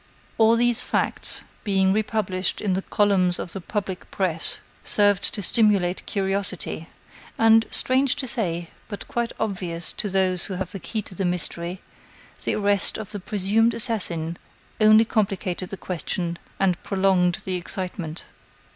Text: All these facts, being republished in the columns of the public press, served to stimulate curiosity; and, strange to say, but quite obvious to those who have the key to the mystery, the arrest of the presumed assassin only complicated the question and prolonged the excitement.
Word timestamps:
All 0.39 0.55
these 0.55 0.81
facts, 0.81 1.43
being 1.63 1.93
republished 1.93 2.59
in 2.59 2.73
the 2.73 2.81
columns 2.81 3.37
of 3.37 3.53
the 3.53 3.61
public 3.61 4.09
press, 4.09 4.57
served 4.83 5.31
to 5.35 5.43
stimulate 5.43 6.07
curiosity; 6.07 6.87
and, 7.37 7.67
strange 7.69 8.15
to 8.15 8.27
say, 8.27 8.71
but 8.87 9.07
quite 9.07 9.31
obvious 9.39 9.93
to 9.93 10.09
those 10.09 10.45
who 10.47 10.55
have 10.55 10.71
the 10.71 10.79
key 10.79 11.03
to 11.03 11.13
the 11.13 11.23
mystery, 11.23 11.81
the 12.43 12.55
arrest 12.55 12.97
of 12.97 13.11
the 13.11 13.19
presumed 13.19 13.75
assassin 13.75 14.37
only 14.79 15.05
complicated 15.05 15.69
the 15.69 15.77
question 15.77 16.39
and 16.59 16.81
prolonged 16.81 17.37
the 17.45 17.53
excitement. 17.53 18.23